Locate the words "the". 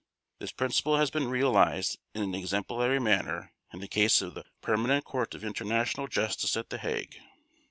3.81-3.87, 4.33-4.45, 6.71-6.79